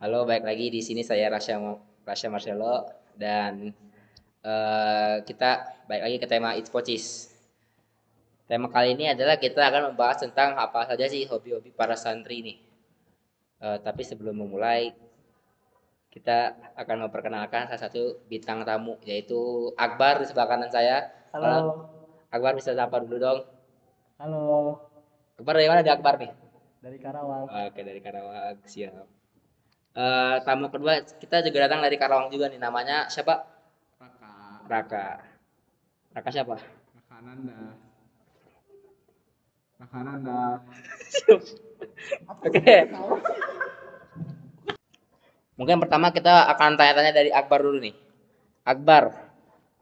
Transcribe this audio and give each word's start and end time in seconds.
Halo, 0.00 0.24
baik 0.24 0.48
lagi 0.48 0.72
di 0.72 0.80
sini 0.80 1.04
saya 1.04 1.28
Rasya 1.28 1.60
Rasya 2.08 2.32
Marcelo 2.32 2.88
dan 3.20 3.68
eh, 4.40 5.16
kita 5.28 5.76
baik 5.84 6.02
lagi 6.08 6.16
ke 6.16 6.24
tema 6.24 6.56
It's 6.56 6.72
Pocis. 6.72 7.28
Tema 8.48 8.72
kali 8.72 8.96
ini 8.96 9.12
adalah 9.12 9.36
kita 9.36 9.60
akan 9.60 9.92
membahas 9.92 10.24
tentang 10.24 10.56
apa 10.56 10.88
saja 10.88 11.04
sih 11.04 11.28
hobi-hobi 11.28 11.68
para 11.76 12.00
santri 12.00 12.40
ini. 12.40 12.54
Eh, 13.60 13.76
tapi 13.84 14.00
sebelum 14.00 14.40
memulai, 14.40 14.88
kita 16.08 16.56
akan 16.80 17.04
memperkenalkan 17.04 17.68
salah 17.68 17.84
satu 17.84 18.24
bintang 18.24 18.64
tamu 18.64 18.96
yaitu 19.04 19.68
Akbar 19.76 20.16
di 20.16 20.24
sebelah 20.24 20.48
kanan 20.48 20.72
saya. 20.72 21.12
Halo. 21.36 21.92
Akbar 22.32 22.56
bisa 22.56 22.72
sapa 22.72 23.04
dulu 23.04 23.20
dong. 23.20 23.44
Halo. 24.16 24.80
Akbar 25.36 25.60
dari 25.60 25.68
mana 25.68 25.84
di 25.84 25.92
Akbar 25.92 26.16
nih? 26.16 26.32
Dari 26.80 26.96
Karawang. 26.96 27.52
Oke 27.68 27.84
dari 27.84 28.00
Karawang 28.00 28.64
siap. 28.64 29.19
Eh, 29.90 30.36
tamu 30.46 30.70
kedua 30.70 31.02
kita 31.02 31.42
juga 31.42 31.66
datang 31.66 31.82
dari 31.82 31.98
Karawang 31.98 32.30
juga 32.30 32.46
nih 32.46 32.62
namanya 32.62 33.10
siapa? 33.10 33.42
Raka 33.98 34.30
Raka. 34.70 35.06
Raka 36.14 36.30
siapa? 36.30 36.54
Raka 36.94 37.14
Ananda 37.18 37.58
Raka 39.82 39.96
Ananda 39.98 40.40
Oke. 42.46 42.74
Mungkin 45.58 45.76
pertama 45.82 46.14
kita 46.14 46.46
akan 46.54 46.78
tanya-tanya 46.78 47.10
dari 47.10 47.34
Akbar 47.34 47.58
dulu 47.66 47.82
nih. 47.82 47.92
Akbar, 48.62 49.10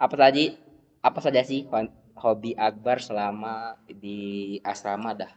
apa 0.00 0.14
tadi 0.16 0.56
apa 1.04 1.20
saja 1.20 1.44
sih 1.44 1.68
hobi 2.16 2.56
Akbar 2.56 3.04
selama 3.04 3.76
di 3.84 4.56
asrama 4.64 5.12
dah? 5.12 5.30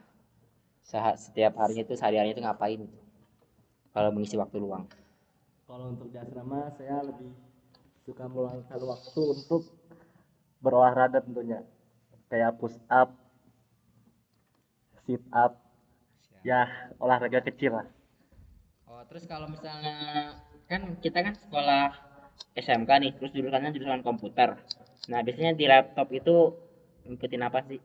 Setiap 1.20 1.60
harinya 1.60 1.84
itu 1.84 1.94
sehari-harinya 2.00 2.40
itu 2.40 2.44
ngapain? 2.48 2.82
Kalau 3.92 4.10
mengisi 4.16 4.40
waktu 4.40 4.58
luang. 4.60 4.88
Kalau 5.68 5.92
untuk 5.92 6.08
di 6.12 6.18
asrama 6.20 6.72
saya 6.80 7.04
lebih 7.04 7.32
suka 8.08 8.28
meluangkan 8.28 8.80
waktu 8.88 9.22
untuk 9.24 9.68
berolahraga 10.64 11.20
tentunya. 11.20 11.64
Kayak 12.32 12.56
push 12.60 12.80
up, 12.88 13.12
sit 15.04 15.20
up, 15.36 15.60
ya 16.48 16.68
olahraga 16.96 17.44
kecil 17.44 17.84
lah. 17.84 17.88
Oh, 18.88 19.04
terus 19.12 19.28
kalau 19.28 19.52
misalnya 19.52 20.32
kan 20.72 20.96
kita 21.04 21.20
kan 21.20 21.36
sekolah 21.36 21.92
SMK 22.56 22.88
nih, 22.88 23.12
terus 23.20 23.32
jurusannya 23.36 23.76
jurusan 23.76 24.04
komputer. 24.04 24.56
Nah, 25.12 25.20
biasanya 25.20 25.52
di 25.56 25.66
laptop 25.68 26.08
itu 26.16 26.56
ngikutin 27.08 27.44
apa 27.44 27.60
sih? 27.68 27.80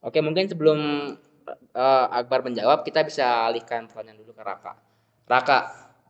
Oke, 0.00 0.18
mungkin 0.24 0.48
sebelum 0.48 0.78
eh, 1.76 2.06
Akbar 2.08 2.40
menjawab, 2.46 2.84
kita 2.88 3.04
bisa 3.04 3.48
alihkan 3.48 3.84
pertanyaan 3.88 4.18
dulu 4.20 4.32
ke 4.32 4.42
Raka. 4.42 4.72
Raka, 5.28 5.58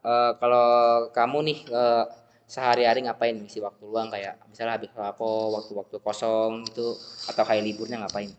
eh, 0.07 0.33
kalau 0.39 0.67
kamu 1.11 1.39
nih 1.51 1.59
eh, 1.71 2.05
sehari-hari 2.51 3.07
ngapain 3.07 3.35
ngisi 3.39 3.63
waktu 3.63 3.83
luang 3.87 4.11
kayak 4.11 4.43
misalnya 4.51 4.75
habis 4.79 4.91
apa, 4.99 5.23
waktu-waktu 5.23 5.97
kosong 6.03 6.67
gitu, 6.67 6.99
atau 7.31 7.43
kayak 7.47 7.63
liburnya 7.63 8.03
ngapain? 8.03 8.31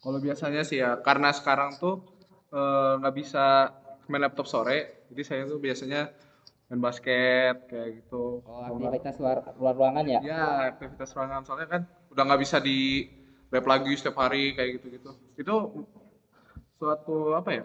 kalau 0.00 0.16
biasanya 0.16 0.64
sih 0.64 0.80
ya 0.80 0.96
karena 1.04 1.28
sekarang 1.28 1.76
tuh 1.76 2.00
eh, 2.56 2.92
nggak 3.04 3.14
bisa 3.20 3.68
main 4.08 4.24
laptop 4.24 4.48
sore 4.48 5.04
jadi 5.12 5.22
saya 5.28 5.42
tuh 5.44 5.60
biasanya 5.60 6.08
main 6.72 6.80
basket 6.80 7.68
kayak 7.68 8.00
gitu 8.00 8.40
Oh, 8.48 8.64
aktivitas 8.64 9.20
luar, 9.20 9.44
luar 9.60 9.74
ruangan 9.76 10.04
ya? 10.08 10.18
ya 10.24 10.42
aktivitas 10.72 11.12
ruangan 11.12 11.44
soalnya 11.44 11.68
kan 11.68 11.82
udah 12.08 12.22
nggak 12.32 12.40
bisa 12.40 12.56
di 12.64 13.04
lab 13.50 13.64
lagi 13.64 13.92
setiap 13.92 14.16
hari 14.16 14.54
kayak 14.54 14.78
gitu 14.78 14.86
gitu 14.92 15.10
itu 15.36 15.54
suatu 16.72 17.34
apa 17.34 17.50
ya 17.52 17.64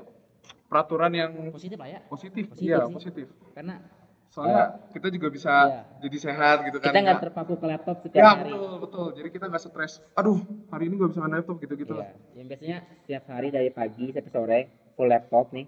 peraturan 0.65 1.11
yang 1.11 1.31
Positif 1.49 1.77
lah 1.77 1.87
ya. 1.87 1.99
positif 2.05 2.43
Positif 2.49 2.65
iya 2.67 2.83
sih. 2.83 2.93
positif 2.93 3.27
Karena 3.53 3.79
soalnya 4.27 4.63
kita 4.91 5.07
juga 5.07 5.27
bisa 5.29 5.53
Iya. 5.63 5.81
jadi 6.01 6.17
sehat 6.19 6.57
gitu 6.65 6.77
kan 6.77 6.85
kita 6.85 6.91
nggak 6.91 7.05
nggak- 7.05 7.23
terpaku 7.23 7.53
ke 7.55 7.65
laptop 7.65 7.95
Ya 7.95 8.03
setiap 8.03 8.25
hari. 8.35 8.51
betul 8.51 8.73
betul. 8.81 9.07
Jadi 9.15 9.29
kita 9.29 9.45
nggak 9.47 9.61
stres. 9.61 9.93
Aduh 10.13 10.39
hari 10.67 10.83
ini 10.85 10.97
gak 10.97 11.09
bisa 11.09 11.21
main 11.21 11.33
laptop 11.33 11.55
gitu 11.57 11.73
gitu 11.77 11.93
Iya. 11.93 12.01
lah. 12.01 12.09
Yang 12.33 12.45
biasanya 12.49 12.77
setiap 12.99 13.23
hari 13.29 13.47
dari 13.49 13.69
pagi 13.71 14.05
sampai 14.11 14.31
sore 14.33 14.59
full 14.91 15.07
laptop 15.07 15.45
nih. 15.51 15.65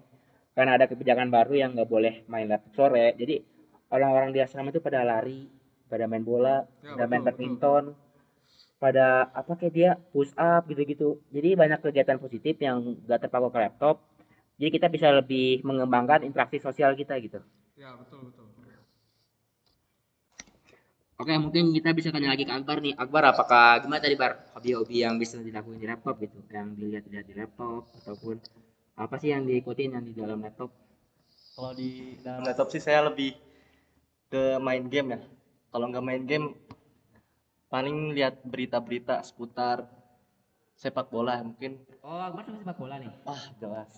Karena 0.52 0.74
ada 0.74 0.84
kebijakan 0.84 1.28
baru 1.28 1.54
yang 1.54 1.70
nggak 1.72 1.88
boleh 1.88 2.14
main 2.26 2.44
laptop 2.46 2.72
sore. 2.76 3.14
Jadi 3.14 3.40
orang-orang 3.88 4.30
di 4.30 4.40
asrama 4.42 4.68
itu 4.68 4.82
pada 4.82 5.00
lari, 5.00 5.48
pada 5.86 6.04
main 6.04 6.20
bola, 6.20 6.66
Ya, 6.76 6.92
pada 6.92 7.06
main 7.06 7.22
betul, 7.22 7.28
badminton, 7.30 7.84
pada 8.78 9.26
apa 9.34 9.58
kayak 9.58 9.74
dia 9.74 9.90
push 10.14 10.30
up 10.38 10.66
gitu-gitu. 10.70 11.18
Jadi 11.34 11.58
banyak 11.58 11.82
kegiatan 11.82 12.18
positif 12.18 12.54
yang 12.62 12.98
nggak 13.04 13.26
terpaku 13.26 13.50
ke 13.50 13.58
laptop. 13.58 14.02
Jadi 14.58 14.70
kita 14.74 14.86
bisa 14.90 15.10
lebih 15.14 15.62
mengembangkan 15.62 16.26
interaksi 16.26 16.58
sosial 16.58 16.94
kita 16.94 17.14
gitu. 17.22 17.38
Ya 17.78 17.94
betul 17.94 18.30
betul. 18.30 18.48
Oke, 21.18 21.34
mungkin 21.34 21.74
kita 21.74 21.90
bisa 21.98 22.14
tanya 22.14 22.30
lagi 22.30 22.46
ke 22.46 22.54
Akbar 22.54 22.78
nih. 22.78 22.94
Akbar, 22.94 23.34
apakah 23.34 23.82
gimana 23.82 23.98
tadi 23.98 24.14
Bar? 24.14 24.54
Hobi-hobi 24.54 25.02
yang 25.02 25.18
bisa 25.18 25.42
dilakukan 25.42 25.82
di 25.82 25.86
laptop 25.90 26.14
gitu, 26.22 26.38
yang 26.54 26.78
dilihat-lihat 26.78 27.26
di 27.26 27.34
laptop 27.34 27.90
ataupun 27.98 28.38
apa 28.94 29.18
sih 29.18 29.34
yang 29.34 29.42
diikutin 29.42 29.98
yang 29.98 30.06
di 30.06 30.14
dalam 30.14 30.38
laptop? 30.38 30.70
Kalau 31.58 31.74
di 31.74 32.22
dalam 32.22 32.46
laptop 32.46 32.70
sih 32.70 32.78
saya 32.78 33.02
lebih 33.10 33.34
ke 34.30 34.62
main 34.62 34.86
game 34.86 35.18
ya. 35.18 35.20
Kalau 35.74 35.90
nggak 35.90 36.06
main 36.06 36.22
game, 36.22 36.54
paling 37.68 38.16
lihat 38.16 38.40
berita-berita 38.44 39.20
seputar 39.24 39.84
sepak 40.76 41.12
bola 41.12 41.40
mungkin. 41.44 41.80
Oh, 42.00 42.20
Akbar 42.20 42.48
suka 42.48 42.58
sepak 42.64 42.78
bola 42.80 42.96
nih. 43.00 43.12
Wah 43.24 43.42
jelas. 43.60 43.92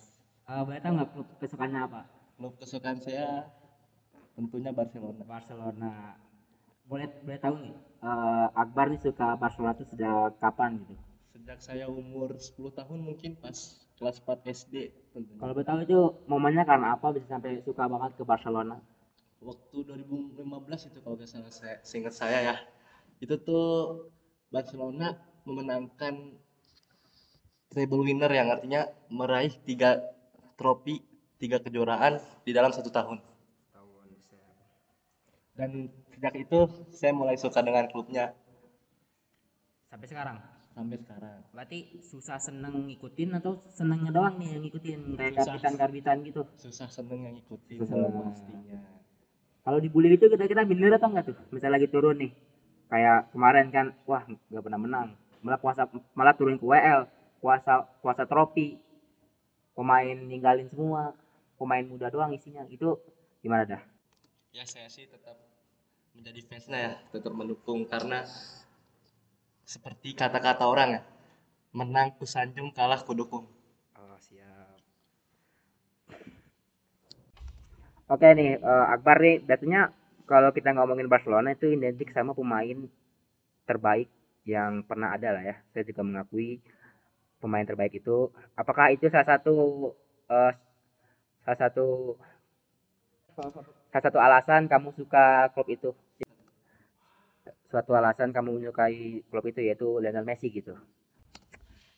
Uh, 0.51 0.63
boleh 0.67 0.83
tahu 0.83 0.93
nggak 0.99 1.11
klub 1.15 1.29
kesukaannya 1.39 1.81
apa? 1.87 2.01
Klub 2.35 2.55
kesukaan 2.59 2.99
saya 2.99 3.47
tentunya 4.35 4.75
Barcelona. 4.75 5.23
Barcelona. 5.23 5.95
Boleh 6.91 7.07
boleh 7.23 7.39
tahu 7.39 7.55
nih, 7.63 7.75
eh, 8.03 8.47
Akbar 8.59 8.91
nih 8.91 8.99
suka 8.99 9.39
Barcelona 9.39 9.79
itu 9.79 9.87
sejak 9.95 10.35
kapan 10.43 10.83
gitu? 10.83 10.95
Sejak 11.31 11.59
saya 11.63 11.87
umur 11.87 12.35
10 12.35 12.75
tahun 12.75 12.99
mungkin 12.99 13.39
pas 13.39 13.55
kelas 13.95 14.19
4 14.19 14.43
SD 14.51 14.91
tentunya. 15.15 15.39
Kalau 15.39 15.55
boleh 15.55 15.69
tahu 15.69 15.79
itu 15.87 16.01
momennya 16.27 16.67
karena 16.67 16.99
apa 16.99 17.15
bisa 17.15 17.31
sampai 17.31 17.63
suka 17.63 17.87
banget 17.87 18.19
ke 18.19 18.27
Barcelona? 18.27 18.83
waktu 19.41 19.77
2015 19.89 20.93
itu 20.93 20.99
kalau 21.01 21.17
nggak 21.17 21.29
salah 21.29 21.53
saya 21.53 21.77
seingat 21.81 22.13
saya 22.13 22.39
ya 22.45 22.57
itu 23.21 23.35
tuh 23.41 23.67
Barcelona 24.49 25.13
memenangkan 25.45 26.15
treble 27.71 28.03
winner 28.03 28.33
yang 28.33 28.49
artinya 28.51 28.89
meraih 29.13 29.53
tiga 29.63 30.01
trofi 30.59 30.99
tiga 31.41 31.63
kejuaraan 31.63 32.19
di 32.45 32.53
dalam 32.53 32.73
satu 32.75 32.91
tahun 32.91 33.21
dan 35.57 35.93
sejak 36.17 36.35
itu 36.41 36.59
saya 36.97 37.13
mulai 37.13 37.37
suka 37.37 37.61
dengan 37.61 37.85
klubnya 37.89 38.33
Sampai 39.91 40.07
sekarang. 40.07 40.39
sampai 40.71 40.97
sekarang 41.03 41.39
Berarti 41.51 41.99
susah 41.99 42.39
seneng 42.39 42.87
ngikutin 42.87 43.43
atau 43.43 43.59
senengnya 43.75 44.15
doang 44.15 44.39
nih 44.39 44.55
yang 44.55 44.63
ngikutin 44.65 45.01
kayak 45.19 45.33
Susah. 45.35 45.45
karbitan-karbitan 45.59 46.17
gitu? 46.25 46.43
susah 46.57 46.89
seneng 46.89 47.21
yang 47.27 47.37
ikutin 47.37 47.79
Susah. 47.83 47.99
pastinya 47.99 48.81
Kalau 49.61 49.79
dibully 49.83 50.17
itu 50.17 50.25
kita-kita 50.31 50.65
minder 50.65 50.97
atau 50.97 51.13
enggak 51.13 51.25
tuh? 51.31 51.37
Misalnya 51.53 51.77
lagi 51.77 51.89
turun 51.93 52.17
nih. 52.17 52.33
Kayak 52.91 53.31
kemarin 53.31 53.67
kan, 53.71 53.87
wah 54.05 54.27
nggak 54.27 54.63
pernah 54.67 54.81
menang. 54.83 55.09
Malah 55.41 55.61
puasa 55.63 55.87
malah 56.13 56.35
turun 56.35 56.59
ke 56.59 56.67
WL, 56.67 57.07
puasa 57.39 57.87
puasa 58.03 58.27
trofi. 58.27 58.77
Pemain 59.73 60.19
ninggalin 60.19 60.67
semua. 60.69 61.15
Pemain 61.57 61.87
muda 61.87 62.11
doang 62.11 62.35
isinya. 62.35 62.67
Itu 62.69 62.99
gimana 63.41 63.65
dah? 63.65 63.83
ya 64.51 64.67
saya 64.67 64.91
sih 64.91 65.07
tetap 65.07 65.39
menjadi 66.11 66.43
fansnya 66.43 66.79
ya 66.79 66.93
tetap 67.15 67.31
mendukung 67.31 67.87
karena 67.87 68.27
seperti 69.63 70.19
kata-kata 70.19 70.67
orang 70.67 70.99
ya 70.99 71.03
menang 71.71 72.11
ku 72.19 72.27
sanjung 72.27 72.75
kalah 72.75 72.99
ku 73.07 73.15
dukung 73.15 73.47
Oh, 74.01 74.17
siap. 74.17 74.81
Oke 78.09 78.33
nih, 78.33 78.57
eh, 78.57 78.85
Akbar 78.89 79.21
nih, 79.21 79.45
biasanya 79.45 79.93
kalau 80.31 80.55
kita 80.55 80.71
ngomongin 80.71 81.11
Barcelona 81.11 81.51
itu 81.51 81.67
identik 81.75 82.15
sama 82.15 82.31
pemain 82.39 82.87
terbaik 83.67 84.07
yang 84.47 84.87
pernah 84.87 85.19
ada 85.19 85.35
lah 85.35 85.43
ya. 85.43 85.59
Saya 85.75 85.83
juga 85.83 86.07
mengakui 86.07 86.63
pemain 87.43 87.67
terbaik 87.67 87.99
itu. 87.99 88.31
Apakah 88.55 88.95
itu 88.95 89.11
salah 89.11 89.27
satu 89.27 89.55
eh, 90.31 90.53
salah 91.43 91.59
satu 91.59 91.87
salah 93.35 94.03
satu 94.07 94.19
alasan 94.23 94.71
kamu 94.71 94.95
suka 94.95 95.51
klub 95.51 95.67
itu? 95.67 95.91
Suatu 97.67 97.91
alasan 97.99 98.31
kamu 98.31 98.63
menyukai 98.63 99.27
klub 99.27 99.43
itu 99.51 99.67
yaitu 99.67 99.99
Lionel 99.99 100.23
Messi 100.23 100.47
gitu. 100.55 100.79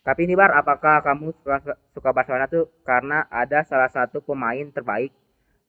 Tapi 0.02 0.26
ini 0.26 0.34
Bar, 0.34 0.50
apakah 0.56 0.98
kamu 1.04 1.30
suka, 1.36 1.78
suka 1.94 2.10
Barcelona 2.10 2.50
tuh 2.50 2.66
karena 2.82 3.28
ada 3.30 3.62
salah 3.62 3.86
satu 3.86 4.18
pemain 4.18 4.66
terbaik 4.72 5.14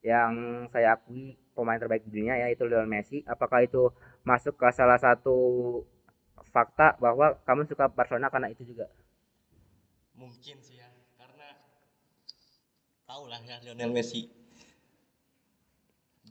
yang 0.02 0.66
saya 0.74 0.98
akui 0.98 1.38
pemain 1.56 1.80
terbaik 1.82 2.04
di 2.08 2.12
dunia 2.18 2.36
yaitu 2.44 2.64
Lionel 2.70 2.90
Messi. 2.96 3.18
Apakah 3.34 3.60
itu 3.68 3.82
masuk 4.30 4.54
ke 4.62 4.68
salah 4.80 5.00
satu 5.06 5.38
fakta 6.54 6.88
bahwa 7.04 7.28
kamu 7.48 7.62
suka 7.70 7.86
Barcelona 7.98 8.28
karena 8.34 8.48
itu 8.54 8.64
juga? 8.72 8.86
mungkin 10.20 10.58
sih 10.66 10.78
ya 10.82 10.90
karena 11.20 11.48
tahu 13.08 13.24
lah 13.32 13.40
ya 13.50 13.56
Lionel 13.64 13.92
Messi 13.96 14.22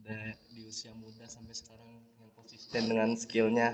Da- 0.05 0.37
di 0.53 0.61
usia 0.71 0.93
muda 1.01 1.25
sampai 1.35 1.55
sekarang 1.61 1.89
yang 2.21 2.29
konsisten 2.37 2.83
dengan 2.91 3.09
skillnya 3.21 3.69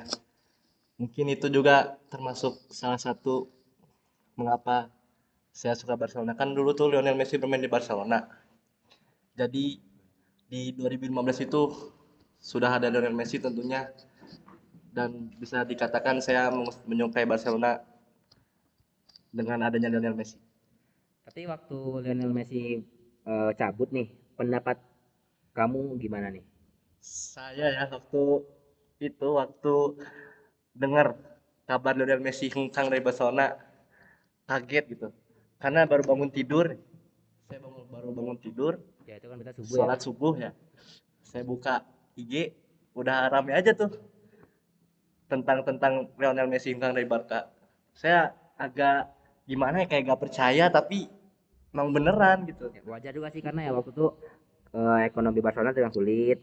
mungkin 1.00 1.26
itu 1.36 1.48
juga 1.58 1.76
termasuk 2.14 2.54
salah 2.80 3.02
satu 3.06 3.36
mengapa 4.40 4.78
saya 5.60 5.76
suka 5.82 5.96
Barcelona 6.02 6.34
kan 6.40 6.50
dulu 6.58 6.72
tuh 6.80 6.88
Lionel 6.92 7.18
Messi 7.20 7.36
bermain 7.42 7.64
di 7.66 7.72
Barcelona 7.76 8.20
jadi 9.40 9.66
di 10.50 10.74
2015 10.74 11.46
itu 11.46 11.62
sudah 12.42 12.82
ada 12.82 12.90
Lionel 12.90 13.14
Messi 13.14 13.38
tentunya 13.38 13.86
dan 14.90 15.30
bisa 15.38 15.62
dikatakan 15.62 16.18
saya 16.26 16.50
menyukai 16.90 17.30
Barcelona 17.30 17.86
dengan 19.30 19.62
adanya 19.62 19.94
Lionel 19.94 20.18
Messi 20.18 20.42
Tapi 21.30 21.46
waktu 21.46 21.78
Lionel 22.02 22.34
Messi 22.34 22.82
eh, 23.30 23.52
cabut 23.54 23.94
nih, 23.94 24.10
pendapat 24.34 24.82
kamu 25.54 26.02
gimana 26.02 26.34
nih? 26.34 26.42
Saya 27.00 27.70
ya 27.70 27.86
waktu 27.94 28.42
itu 28.98 29.28
waktu 29.38 29.76
dengar 30.74 31.14
kabar 31.70 31.94
Lionel 31.94 32.26
Messi 32.26 32.50
hengkang 32.50 32.90
dari 32.90 33.06
Barcelona 33.06 33.54
kaget 34.50 34.86
gitu. 34.98 35.08
Karena 35.62 35.86
baru 35.86 36.02
bangun 36.10 36.34
tidur. 36.34 36.74
Saya 37.46 37.62
bangun, 37.62 37.86
baru 37.94 38.10
bangun 38.10 38.38
tidur, 38.42 38.74
Ya 39.10 39.18
itu 39.18 39.26
kan 39.26 39.42
kita 39.42 39.54
subuh 39.58 39.74
ya. 39.74 39.82
sholat 39.82 40.00
subuh 40.06 40.34
ya. 40.38 40.52
Saya 41.26 41.42
buka 41.42 41.82
IG, 42.14 42.54
udah 42.94 43.26
rame 43.34 43.58
aja 43.58 43.74
tuh 43.74 43.90
tentang 45.26 45.66
tentang 45.66 46.14
Lionel 46.22 46.46
Messi 46.46 46.70
hengkang 46.70 46.94
dari 46.94 47.10
Barca. 47.10 47.50
Saya 47.98 48.38
agak 48.54 49.10
gimana 49.50 49.82
ya 49.82 49.90
kayak 49.90 50.14
gak 50.14 50.22
percaya 50.22 50.70
tapi 50.70 51.10
emang 51.74 51.90
beneran 51.90 52.46
gitu. 52.46 52.70
Ya, 52.70 52.86
wajar 52.86 53.10
juga 53.18 53.34
sih 53.34 53.42
karena 53.42 53.66
ya 53.66 53.72
waktu 53.74 53.90
itu 53.98 54.14
eh, 54.78 55.00
ekonomi 55.10 55.42
Barcelona 55.42 55.74
sedang 55.74 55.94
sulit. 55.94 56.38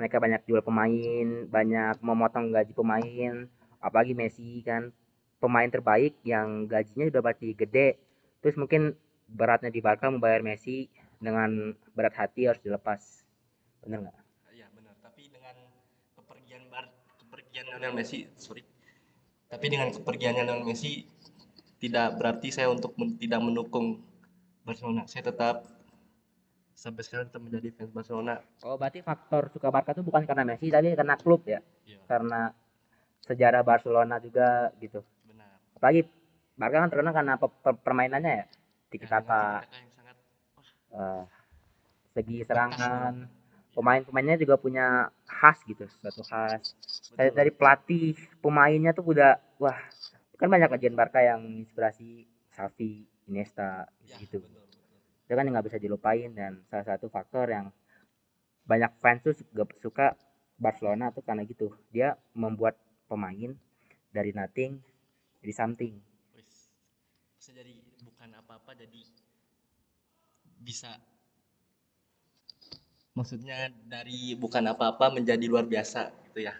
Mereka 0.00 0.16
banyak 0.16 0.48
jual 0.48 0.64
pemain, 0.64 1.28
banyak 1.52 2.00
memotong 2.00 2.48
gaji 2.48 2.72
pemain, 2.72 3.44
apalagi 3.78 4.16
Messi 4.16 4.64
kan 4.64 4.88
pemain 5.36 5.68
terbaik 5.68 6.16
yang 6.24 6.64
gajinya 6.64 7.12
udah 7.12 7.20
pasti 7.20 7.52
gede. 7.52 8.00
Terus 8.40 8.56
mungkin 8.56 8.96
beratnya 9.28 9.68
di 9.68 9.84
Barca 9.84 10.08
membayar 10.08 10.40
Messi 10.40 10.88
dengan 11.18 11.50
berat 11.92 12.14
hati 12.14 12.46
harus 12.46 12.60
dilepas. 12.60 13.22
Bener 13.82 14.08
nggak? 14.08 14.16
Iya 14.52 14.66
benar. 14.72 14.94
Tapi 15.00 15.28
dengan 15.28 15.56
kepergian 16.14 16.62
Bar 16.68 16.86
kepergian 17.20 17.64
Lionel 17.68 17.94
Messi, 17.94 18.26
sorry. 18.34 18.62
Tapi 19.46 19.66
dengan 19.68 19.92
kepergiannya 19.92 20.42
Lionel 20.42 20.66
Messi 20.66 21.04
tidak 21.78 22.16
berarti 22.16 22.48
saya 22.48 22.72
untuk 22.72 22.96
men- 22.96 23.20
tidak 23.20 23.40
mendukung 23.42 24.00
Barcelona. 24.64 25.04
Saya 25.04 25.28
tetap 25.28 25.68
sampai 26.74 27.02
sekarang 27.04 27.28
tetap 27.30 27.42
menjadi 27.42 27.68
fans 27.72 27.92
Barcelona. 27.92 28.34
Oh 28.64 28.76
berarti 28.76 29.00
faktor 29.00 29.48
suka 29.52 29.68
Barca 29.68 29.92
itu 29.92 30.02
bukan 30.04 30.24
karena 30.24 30.44
Messi 30.44 30.68
tapi 30.68 30.92
karena 30.92 31.14
klub 31.16 31.44
ya? 31.44 31.60
Iya. 31.84 32.00
Karena 32.08 32.50
sejarah 33.24 33.62
Barcelona 33.64 34.20
juga 34.20 34.72
gitu. 34.80 35.00
Benar. 35.24 35.60
Apalagi 35.76 36.04
Barca 36.54 36.76
kan 36.80 36.90
terkenal 36.92 37.12
karena 37.12 37.34
pe- 37.36 37.56
pe- 37.62 37.80
permainannya 37.80 38.32
ya. 38.44 38.46
Tiki 38.92 39.10
Ya, 39.10 39.18
dengan 39.18 39.26
taka, 39.26 39.42
eh, 40.94 41.24
segi 42.14 42.46
serangan, 42.46 43.26
pemain-pemainnya 43.74 44.38
juga 44.38 44.54
punya 44.54 45.10
khas 45.26 45.58
gitu, 45.66 45.84
suatu 46.00 46.22
khas. 46.22 46.62
Dari, 47.18 47.30
dari 47.34 47.50
pelatih, 47.50 48.14
pemainnya 48.38 48.94
tuh 48.94 49.14
udah 49.14 49.38
wah, 49.58 49.78
kan 50.38 50.50
banyak 50.50 50.70
ajian 50.78 50.94
Barca 50.94 51.22
yang 51.22 51.42
inspirasi 51.62 52.26
Xavi, 52.54 53.06
Iniesta 53.30 53.90
Ya, 54.06 54.18
gitu. 54.22 54.38
betul, 54.42 54.62
betul. 54.62 54.82
Itu 55.26 55.32
kan 55.34 55.42
yang 55.46 55.54
nggak 55.58 55.66
bisa 55.72 55.78
dilupain 55.82 56.30
dan 56.36 56.62
salah 56.70 56.86
satu 56.86 57.10
faktor 57.10 57.50
yang 57.50 57.74
banyak 58.64 58.92
fans 59.02 59.20
tuh 59.26 59.34
suka, 59.82 60.14
Barcelona 60.54 61.10
tuh 61.10 61.26
karena 61.26 61.42
gitu. 61.42 61.74
Dia 61.90 62.14
membuat 62.36 62.78
pemain 63.10 63.52
dari 64.14 64.30
nothing 64.30 64.78
jadi 65.42 65.54
something. 65.54 65.94
Bisa 67.34 67.50
jadi 67.52 67.76
bukan 68.00 68.32
apa-apa 68.40 68.72
jadi 68.72 69.04
bisa 70.64 70.96
maksudnya 73.14 73.70
dari 73.86 74.34
bukan 74.34 74.64
apa-apa 74.74 75.14
menjadi 75.14 75.46
luar 75.46 75.68
biasa 75.68 76.10
gitu 76.30 76.42
ya. 76.42 76.54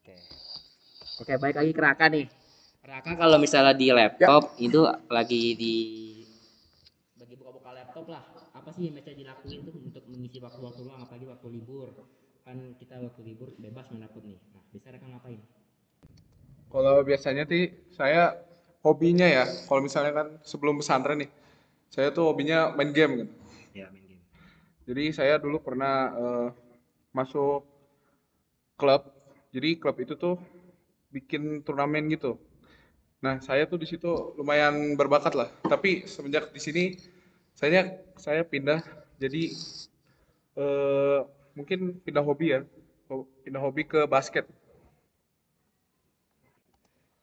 Oke. 0.00 0.14
Oke, 1.24 1.34
baik 1.40 1.56
lagi 1.58 1.72
ke 1.74 1.82
Raka 1.82 2.06
nih. 2.06 2.26
Raka 2.84 3.10
kalau 3.18 3.40
misalnya 3.42 3.74
di 3.74 3.90
laptop 3.90 4.54
itu 4.62 4.86
lagi 5.10 5.42
di 5.58 5.74
bagi 7.18 7.34
buka-buka 7.34 7.74
laptop 7.74 8.06
lah. 8.06 8.22
Apa 8.54 8.70
sih 8.70 8.86
yang 8.86 8.94
bisa 8.94 9.10
dilakuin 9.10 9.66
tuh 9.66 9.74
untuk 9.82 10.04
mengisi 10.06 10.38
waktu-waktu 10.38 10.80
luang 10.86 11.02
apalagi 11.02 11.26
waktu 11.26 11.46
libur? 11.50 11.90
Kan 12.46 12.78
kita 12.78 13.02
waktu 13.02 13.20
libur 13.26 13.50
bebas 13.58 13.90
main 13.90 14.06
laptop 14.06 14.22
nih. 14.22 14.38
Nah, 14.54 14.62
bisa 14.70 14.94
Raka 14.94 15.06
ngapain? 15.10 15.42
Kalau 16.70 17.02
biasanya 17.02 17.44
sih 17.50 17.70
saya 17.90 18.38
hobinya 18.86 19.26
ya, 19.26 19.46
kalau 19.66 19.80
misalnya 19.82 20.12
kan 20.12 20.26
sebelum 20.46 20.78
pesantren 20.78 21.24
nih, 21.24 21.30
saya 21.94 22.10
tuh 22.10 22.26
hobinya 22.26 22.74
main 22.74 22.90
game 22.90 23.22
gitu. 23.22 23.32
Ya, 23.70 23.86
main 23.94 24.02
game. 24.02 24.22
Jadi 24.82 25.04
saya 25.14 25.38
dulu 25.38 25.62
pernah 25.62 26.10
eh, 26.10 26.48
masuk 27.14 27.62
klub. 28.74 29.06
Jadi 29.54 29.78
klub 29.78 29.94
itu 30.02 30.18
tuh 30.18 30.34
bikin 31.14 31.62
turnamen 31.62 32.10
gitu. 32.10 32.34
Nah, 33.22 33.38
saya 33.38 33.70
tuh 33.70 33.78
di 33.78 33.86
situ 33.86 34.10
lumayan 34.34 34.98
berbakat 34.98 35.38
lah. 35.38 35.48
Tapi 35.70 36.10
semenjak 36.10 36.50
di 36.50 36.58
sini 36.58 36.84
saya 37.54 38.02
saya 38.18 38.42
pindah 38.42 38.82
jadi 39.22 39.54
eh, 40.58 41.18
mungkin 41.54 42.02
pindah 42.02 42.26
hobi 42.26 42.58
ya. 42.58 42.66
Pindah 43.46 43.62
hobi 43.62 43.86
ke 43.86 44.10
basket. 44.10 44.50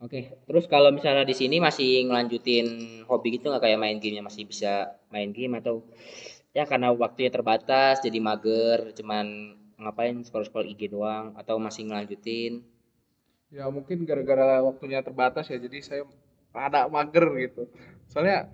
Oke, 0.02 0.34
terus 0.50 0.66
kalau 0.66 0.90
misalnya 0.90 1.22
di 1.22 1.38
sini 1.38 1.62
masih 1.62 2.10
ngelanjutin 2.10 2.68
hobi 3.06 3.38
gitu 3.38 3.54
nggak 3.54 3.62
kayak 3.62 3.78
main 3.78 3.98
gamenya 4.02 4.26
masih 4.26 4.50
bisa 4.50 4.98
main 5.14 5.30
game 5.30 5.62
atau 5.62 5.86
ya 6.58 6.66
karena 6.66 6.90
waktunya 6.90 7.30
terbatas 7.30 8.02
jadi 8.02 8.18
mager 8.18 8.98
cuman 8.98 9.56
ngapain 9.78 10.18
scroll-scroll 10.26 10.66
IG 10.74 10.90
doang 10.90 11.38
atau 11.38 11.62
masih 11.62 11.86
ngelanjutin 11.86 12.66
Ya 13.52 13.68
mungkin 13.68 14.08
gara-gara 14.08 14.64
waktunya 14.64 15.04
terbatas 15.04 15.52
ya, 15.52 15.60
jadi 15.60 15.84
saya 15.84 16.02
ada 16.56 16.88
mager 16.88 17.28
gitu. 17.36 17.68
Soalnya 18.08 18.48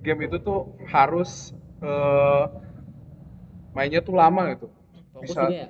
game 0.00 0.24
itu 0.24 0.40
tuh 0.40 0.72
harus 0.88 1.52
eh, 1.84 2.44
mainnya 3.76 4.00
tuh 4.00 4.16
lama 4.16 4.48
gitu. 4.56 4.72
fokus 5.12 5.28
Bisa- 5.28 5.52
ya 5.52 5.68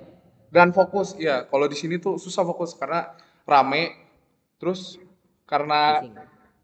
Dan 0.55 0.71
fokus, 0.71 1.19
ya. 1.19 1.43
Kalau 1.51 1.67
di 1.67 1.75
sini 1.75 1.99
tuh 1.99 2.15
susah 2.15 2.47
fokus 2.47 2.71
karena 2.79 3.11
rame. 3.43 4.04
Terus 4.61 4.97
karena 5.45 6.01
Bising. 6.01 6.15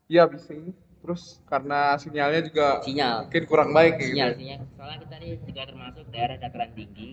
ya 0.10 0.24
bising. 0.28 0.62
Terus 1.02 1.42
karena 1.50 1.98
sinyalnya 1.98 2.42
juga 2.46 2.68
sinyal 2.86 3.26
mungkin 3.26 3.44
kurang 3.50 3.70
baik 3.74 3.98
gitu. 3.98 4.14
sinyal 4.14 4.32
sinyal 4.38 4.60
soalnya 4.78 4.98
kita 5.02 5.16
ini 5.18 5.28
juga 5.50 5.62
termasuk 5.66 6.06
daerah 6.14 6.36
dataran 6.38 6.72
tinggi 6.78 7.10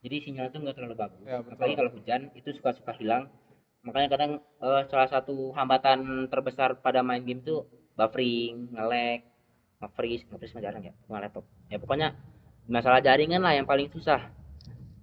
jadi 0.00 0.16
sinyal 0.24 0.46
itu 0.48 0.56
nggak 0.64 0.76
terlalu 0.80 0.96
bagus 0.96 1.20
Ya, 1.28 1.38
betul. 1.44 1.52
apalagi 1.52 1.74
kalau 1.76 1.90
hujan 1.92 2.20
itu 2.32 2.48
suka-suka 2.56 2.92
hilang 2.96 3.28
makanya 3.84 4.08
kadang 4.16 4.32
eh, 4.40 4.82
salah 4.88 5.08
satu 5.12 5.52
hambatan 5.52 6.32
terbesar 6.32 6.80
pada 6.80 7.04
main 7.04 7.20
game 7.28 7.44
tuh 7.44 7.68
buffering 7.92 8.72
nge-lag 8.72 9.20
nge-freeze 9.84 10.24
nge-freeze 10.32 10.54
mah 10.56 10.62
jarang 10.64 10.82
ya 10.88 10.92
cuma 11.04 11.20
laptop 11.20 11.44
ya 11.68 11.76
pokoknya 11.76 12.16
masalah 12.72 13.04
jaringan 13.04 13.44
lah 13.44 13.52
yang 13.52 13.68
paling 13.68 13.92
susah 13.92 14.32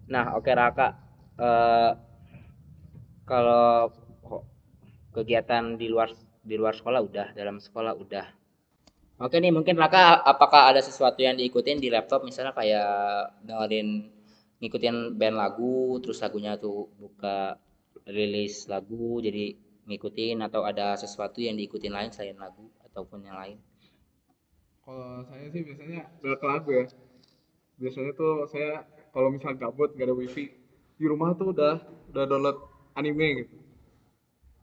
nah 0.09 0.33
oke 0.33 0.49
Raka 0.49 0.97
eh, 1.37 1.91
kalau 3.29 3.93
kegiatan 5.13 5.77
di 5.77 5.87
luar 5.87 6.09
di 6.43 6.55
luar 6.59 6.75
sekolah 6.75 6.99
udah 6.99 7.27
dalam 7.37 7.61
sekolah 7.61 7.93
udah 7.95 8.27
Oke 9.21 9.37
nih 9.37 9.53
mungkin 9.53 9.77
Raka 9.77 10.19
apakah 10.25 10.73
ada 10.73 10.81
sesuatu 10.81 11.21
yang 11.21 11.37
diikutin 11.37 11.77
di 11.77 11.93
laptop 11.93 12.25
misalnya 12.25 12.51
kayak 12.51 12.91
dengerin 13.45 14.09
ngikutin 14.57 15.15
band 15.15 15.37
lagu 15.37 16.01
terus 16.01 16.17
lagunya 16.19 16.57
tuh 16.57 16.89
buka 16.97 17.55
rilis 18.09 18.67
lagu 18.67 19.21
jadi 19.23 19.53
ngikutin 19.87 20.43
atau 20.43 20.65
ada 20.65 20.95
sesuatu 20.95 21.39
yang 21.39 21.55
diikutin 21.55 21.93
lain 21.93 22.11
selain 22.11 22.39
lagu 22.39 22.67
ataupun 22.89 23.23
yang 23.23 23.35
lain. 23.35 23.57
Kalau 24.83 25.23
saya 25.27 25.47
sih 25.51 25.61
biasanya 25.63 26.09
udah 26.19 26.37
ke 26.39 26.45
lagu 26.47 26.69
ya. 26.73 26.85
Biasanya 27.79 28.11
tuh 28.15 28.47
saya 28.51 28.83
kalau 29.15 29.31
misal 29.31 29.55
gabut 29.55 29.95
gak 29.95 30.07
ada 30.11 30.15
wifi 30.15 30.51
di 30.99 31.05
rumah 31.07 31.31
tuh 31.35 31.55
udah 31.55 31.79
udah 32.11 32.23
download 32.27 32.57
anime 32.95 33.43
gitu. 33.43 33.55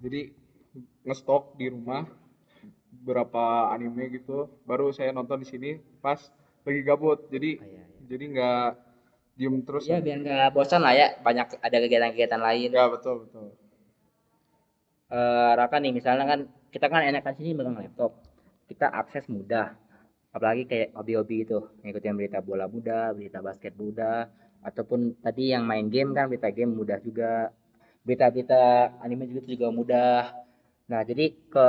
Jadi 0.00 0.21
ngestok 1.04 1.57
di 1.61 1.69
rumah 1.69 2.09
beberapa 3.00 3.71
anime 3.73 4.21
gitu. 4.21 4.49
Baru 4.64 4.90
saya 4.90 5.12
nonton 5.12 5.45
di 5.45 5.49
sini 5.49 5.71
pas 6.00 6.19
lagi 6.64 6.80
gabut. 6.85 7.28
Jadi 7.28 7.61
Oh, 7.61 7.64
iya, 7.69 7.85
iya. 7.85 8.04
jadi 8.09 8.25
nggak 8.33 8.69
diem 9.37 9.57
terus. 9.64 9.85
Ya 9.88 10.00
biar 10.00 10.19
nggak 10.21 10.52
bosan 10.52 10.80
lah 10.85 10.92
ya 10.97 11.07
banyak 11.21 11.61
ada 11.61 11.76
kegiatan-kegiatan 11.80 12.40
lain. 12.40 12.69
Ya 12.73 12.88
betul 12.88 13.28
betul. 13.28 13.57
Eh, 15.11 15.52
Raka 15.59 15.83
nih 15.83 15.90
misalnya 15.90 16.23
kan 16.23 16.40
kita 16.71 16.87
kan 16.87 17.02
enakan 17.02 17.35
sini 17.35 17.50
megang 17.50 17.75
laptop 17.75 18.14
kita 18.71 18.87
akses 18.87 19.26
mudah 19.26 19.75
apalagi 20.30 20.62
kayak 20.71 20.95
hobi-hobi 20.95 21.42
itu 21.42 21.59
ngikutin 21.83 22.14
berita 22.14 22.38
bola 22.38 22.71
muda 22.71 23.11
berita 23.11 23.42
basket 23.42 23.75
muda 23.75 24.30
ataupun 24.62 25.19
tadi 25.19 25.50
yang 25.50 25.66
main 25.66 25.90
game 25.90 26.14
kan 26.14 26.30
berita 26.30 26.54
game 26.54 26.78
mudah 26.78 27.02
juga 27.02 27.50
berita-berita 28.04 28.97
anime 29.04 29.28
juga 29.28 29.42
juga 29.45 29.66
mudah. 29.69 30.23
Nah 30.90 31.00
jadi 31.04 31.37
ke 31.49 31.69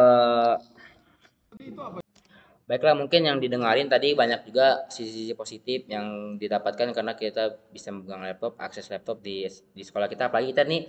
baiklah 2.72 2.96
mungkin 2.96 3.28
yang 3.28 3.38
didengarin 3.44 3.92
tadi 3.92 4.16
banyak 4.16 4.48
juga 4.48 4.88
sisi-sisi 4.88 5.36
positif 5.36 5.84
yang 5.92 6.40
didapatkan 6.40 6.96
karena 6.96 7.20
kita 7.20 7.60
bisa 7.68 7.92
memegang 7.92 8.24
laptop 8.24 8.56
akses 8.64 8.88
laptop 8.88 9.20
di 9.20 9.44
di 9.76 9.84
sekolah 9.84 10.08
kita. 10.08 10.32
Apalagi 10.32 10.56
kita 10.56 10.64
nih 10.64 10.88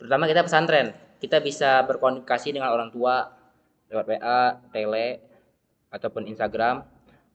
terutama 0.00 0.24
kita 0.24 0.40
pesantren. 0.40 0.96
Kita 1.20 1.44
bisa 1.44 1.84
berkomunikasi 1.84 2.56
dengan 2.56 2.72
orang 2.72 2.88
tua 2.88 3.28
lewat 3.92 4.06
WA 4.08 4.40
tele 4.72 5.20
ataupun 5.92 6.24
Instagram. 6.24 6.88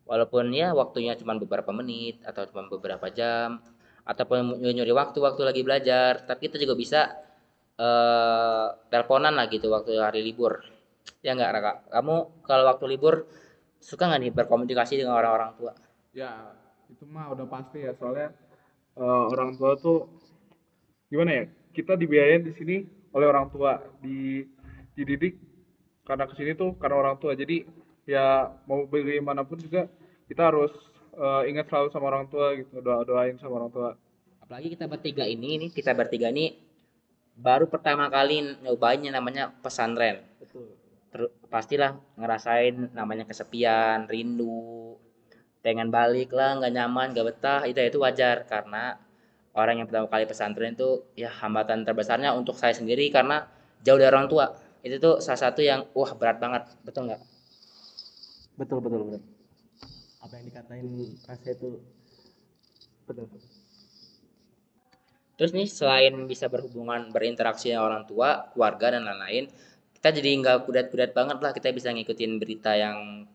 Walaupun 0.09 0.49
ya 0.53 0.73
waktunya 0.73 1.13
cuma 1.13 1.37
beberapa 1.37 1.69
menit 1.69 2.21
atau 2.25 2.45
cuma 2.49 2.65
beberapa 2.65 3.09
jam 3.13 3.61
ataupun 4.05 4.61
nyuri 4.61 4.93
waktu 4.93 5.17
waktu 5.21 5.41
lagi 5.45 5.61
belajar. 5.61 6.25
Tapi 6.25 6.49
kita 6.49 6.57
juga 6.57 6.73
bisa 6.73 7.13
eh 7.75 8.67
teleponan 8.91 9.33
lah 9.35 9.45
gitu 9.51 9.67
waktu 9.71 9.99
hari 9.99 10.23
libur 10.23 10.63
ya 11.25 11.35
nggak 11.35 11.51
Raka 11.55 11.71
kamu 11.91 12.15
kalau 12.47 12.63
waktu 12.71 12.85
libur 12.87 13.15
suka 13.79 14.07
nggak 14.07 14.21
nih 14.23 14.31
berkomunikasi 14.33 14.93
dengan 14.99 15.19
orang-orang 15.19 15.53
tua 15.59 15.73
Ya, 16.15 16.31
itu 16.87 17.03
mah 17.03 17.27
udah 17.35 17.43
pasti 17.43 17.83
ya 17.83 17.91
soalnya 17.99 18.31
eh, 18.95 19.23
orang 19.33 19.51
tua 19.59 19.75
tuh 19.75 20.07
gimana 21.11 21.31
ya? 21.31 21.45
Kita 21.75 21.99
dibiayain 21.99 22.43
di 22.47 22.53
sini 22.55 22.75
oleh 23.11 23.27
orang 23.27 23.51
tua, 23.51 23.83
di 23.99 24.43
dididik 24.95 25.35
karena 26.07 26.23
ke 26.29 26.33
sini 26.39 26.55
tuh 26.55 26.79
karena 26.79 26.95
orang 27.03 27.15
tua. 27.19 27.35
Jadi 27.35 27.67
ya 28.07 28.47
mau 28.69 28.87
bagaimanapun 28.87 29.59
juga 29.59 29.91
kita 30.31 30.41
harus 30.55 30.71
eh, 31.19 31.51
ingat 31.51 31.67
selalu 31.67 31.87
sama 31.91 32.05
orang 32.11 32.25
tua 32.31 32.55
gitu, 32.55 32.79
doa 32.79 33.03
doain 33.03 33.35
sama 33.39 33.59
orang 33.59 33.71
tua. 33.75 33.89
apalagi 34.45 34.77
kita 34.77 34.85
bertiga 34.85 35.25
ini 35.25 35.57
ini 35.57 35.67
kita 35.73 35.91
bertiga 35.97 36.29
ini 36.29 36.53
baru 37.35 37.67
pertama 37.67 38.07
kali 38.07 38.55
nyobain 38.63 39.03
yang 39.03 39.15
namanya 39.19 39.51
pesantren. 39.59 40.23
Betul. 40.39 40.71
Ter- 41.11 41.33
pastilah 41.51 41.99
ngerasain 42.15 42.95
namanya 42.95 43.27
kesepian 43.27 44.07
rindu 44.07 44.95
pengen 45.59 45.89
balik 45.89 46.29
lah 46.29 46.61
nggak 46.61 46.73
nyaman 46.77 47.07
nggak 47.11 47.27
betah 47.35 47.61
itu 47.67 47.79
itu 47.83 47.99
wajar. 47.99 48.47
Karena 48.47 48.95
orang 49.55 49.83
yang 49.83 49.87
pertama 49.87 50.07
kali 50.07 50.23
pesantren 50.25 50.73
itu 50.75 51.03
ya 51.19 51.27
hambatan 51.29 51.83
terbesarnya 51.83 52.31
untuk 52.35 52.55
saya 52.55 52.71
sendiri 52.71 53.11
karena 53.11 53.47
jauh 53.83 53.99
dari 53.99 54.11
orang 54.11 54.31
tua. 54.31 54.55
Itu 54.85 55.01
tuh 55.01 55.15
salah 55.19 55.51
satu 55.51 55.59
yang 55.59 55.85
wah 55.91 56.11
berat 56.15 56.39
banget. 56.39 56.63
Betul 56.87 57.11
nggak? 57.11 57.21
Betul 58.55 58.79
betul 58.79 58.99
betul. 59.03 59.21
Apa 60.23 60.33
yang 60.39 60.45
dikatain 60.47 60.87
rasa 61.27 61.49
itu? 61.51 61.83
Betul 63.05 63.29
Terus 65.35 65.51
nih 65.51 65.67
selain 65.67 66.15
bisa 66.31 66.47
berhubungan 66.47 67.11
berinteraksi 67.11 67.71
dengan 67.71 67.91
orang 67.91 68.03
tua, 68.07 68.47
keluarga 68.55 68.95
dan 68.95 69.03
lain-lain, 69.03 69.51
kita 69.99 70.15
jadi 70.15 70.29
nggak 70.39 70.57
kudat-kudat 70.63 71.11
banget 71.11 71.37
lah. 71.43 71.51
Kita 71.51 71.75
bisa 71.75 71.91
ngikutin 71.91 72.31
berita 72.39 72.71
yang 72.75 73.27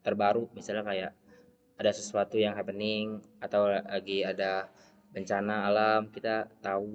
terbaru, 0.00 0.48
misalnya 0.56 0.84
kayak 0.86 1.12
ada 1.76 1.92
sesuatu 1.92 2.40
yang 2.40 2.56
happening 2.56 3.20
atau 3.36 3.68
lagi 3.68 4.24
ada 4.24 4.72
bencana 5.12 5.68
alam, 5.68 6.08
kita 6.08 6.48
tahu 6.64 6.88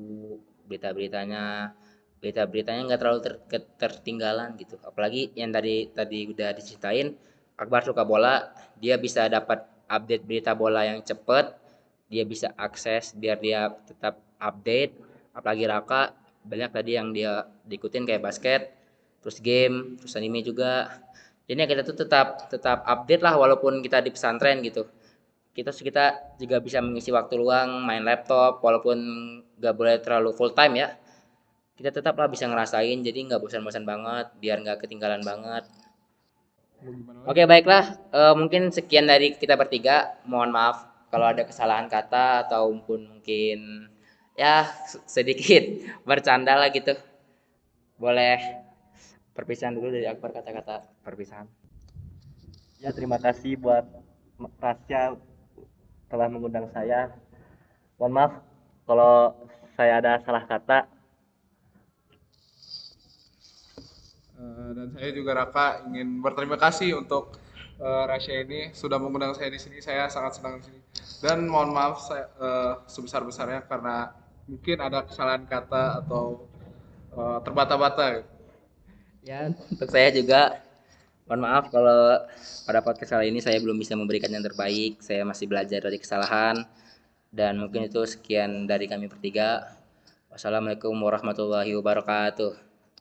berita-beritanya, 0.66 1.76
berita-beritanya 2.18 2.82
nggak 2.90 3.02
terlalu 3.02 3.20
ter- 3.22 3.42
tertinggalan 3.78 4.58
gitu. 4.58 4.82
Apalagi 4.82 5.30
yang 5.38 5.54
tadi 5.54 5.90
tadi 5.94 6.26
udah 6.26 6.50
diceritain, 6.58 7.14
Akbar 7.62 7.86
suka 7.86 8.02
bola, 8.02 8.50
dia 8.82 8.98
bisa 8.98 9.30
dapat 9.30 9.62
update 9.86 10.26
berita 10.26 10.58
bola 10.58 10.82
yang 10.82 11.06
cepet, 11.06 11.61
dia 12.12 12.28
bisa 12.28 12.52
akses 12.60 13.16
biar 13.16 13.40
dia 13.40 13.72
tetap 13.88 14.20
update. 14.36 15.00
Apalagi 15.32 15.64
Raka 15.64 16.12
banyak 16.44 16.70
tadi 16.76 16.92
yang 17.00 17.16
dia 17.16 17.48
diikutin 17.64 18.04
kayak 18.04 18.20
basket 18.20 18.62
terus 19.24 19.40
game 19.40 19.96
terus 19.96 20.12
anime 20.20 20.44
juga. 20.44 20.92
Jadi 21.48 21.56
kita 21.64 21.82
tuh 21.88 21.96
tetap 21.96 22.52
tetap 22.52 22.84
update 22.84 23.24
lah 23.24 23.40
walaupun 23.40 23.80
kita 23.80 24.04
di 24.04 24.12
pesantren 24.12 24.60
gitu. 24.60 24.92
Kita 25.56 25.72
kita 25.72 26.36
juga 26.36 26.60
bisa 26.60 26.84
mengisi 26.84 27.16
waktu 27.16 27.40
luang 27.40 27.80
main 27.88 28.04
laptop 28.04 28.60
walaupun 28.60 29.00
nggak 29.56 29.76
boleh 29.76 29.96
terlalu 30.04 30.36
full 30.36 30.52
time 30.52 30.76
ya. 30.84 30.88
Kita 31.80 31.96
tetaplah 31.96 32.28
bisa 32.28 32.46
ngerasain 32.52 33.00
jadi 33.00 33.20
nggak 33.32 33.40
bosan-bosan 33.40 33.88
banget 33.88 34.36
biar 34.44 34.60
nggak 34.60 34.84
ketinggalan 34.84 35.24
banget? 35.24 35.64
Oke 37.30 37.46
baiklah, 37.46 37.94
Eh, 38.10 38.34
mungkin 38.34 38.74
sekian 38.74 39.06
dari 39.06 39.38
kita 39.38 39.54
bertiga. 39.54 40.18
Mohon 40.26 40.50
maaf 40.50 40.91
kalau 41.12 41.28
ada 41.28 41.44
kesalahan 41.44 41.92
kata 41.92 42.48
ataupun 42.48 43.20
mungkin 43.20 43.92
ya 44.40 44.66
sedikit 45.06 45.62
bercanda 46.10 46.56
lah 46.56 46.72
gitu. 46.72 46.96
Boleh 48.00 48.40
perpisahan 49.36 49.76
dulu 49.76 49.94
dari 49.94 50.08
Akbar 50.10 50.34
kata-kata 50.34 50.88
perpisahan. 51.06 51.48
ya 52.82 52.90
terima 52.90 53.22
kasih 53.22 53.62
buat 53.62 53.86
Rasya 54.58 55.14
telah 56.10 56.28
mengundang 56.34 56.66
saya 56.74 57.14
mohon 58.02 58.18
maaf 58.18 58.34
kalau 58.90 59.38
saya 59.78 60.02
ada 60.02 60.18
salah 60.26 60.42
kata 60.50 60.90
Eh, 64.42 64.70
dan 64.74 64.88
saya 64.98 65.10
juga 65.14 65.38
Raka 65.38 65.86
ingin 65.86 66.18
berterima 66.18 66.58
kasih 66.58 66.98
untuk 66.98 67.38
eh, 67.82 68.04
Rasya 68.06 68.46
ini 68.46 68.60
sudah 68.72 69.02
mengundang 69.02 69.34
saya 69.34 69.50
di 69.50 69.58
sini. 69.58 69.82
Saya 69.82 70.06
sangat 70.08 70.38
senang 70.38 70.62
di 70.62 70.70
sini. 70.70 70.80
Dan 71.22 71.50
mohon 71.50 71.74
maaf 71.74 72.06
saya 72.06 72.30
eh, 72.38 72.74
sebesar-besarnya 72.86 73.66
karena 73.66 74.14
mungkin 74.46 74.78
ada 74.78 75.06
kesalahan 75.06 75.50
kata 75.50 76.06
atau 76.06 76.46
eh, 77.18 77.40
terbata-bata. 77.42 78.22
Ya 79.26 79.50
untuk 79.50 79.90
saya 79.90 80.10
juga 80.14 80.62
mohon 81.26 81.42
maaf 81.46 81.70
kalau 81.74 82.22
pada 82.66 82.82
podcast 82.82 83.14
kali 83.14 83.30
ini 83.30 83.42
saya 83.42 83.58
belum 83.58 83.78
bisa 83.82 83.98
memberikan 83.98 84.30
yang 84.30 84.46
terbaik. 84.46 85.02
Saya 85.02 85.26
masih 85.26 85.50
belajar 85.50 85.82
dari 85.82 85.98
kesalahan 85.98 86.62
dan 87.34 87.58
mungkin 87.58 87.90
itu 87.90 88.06
sekian 88.06 88.70
dari 88.70 88.86
kami 88.86 89.10
bertiga. 89.10 89.78
Wassalamualaikum 90.32 90.96
warahmatullahi 90.96 91.76
wabarakatuh. 91.76 92.71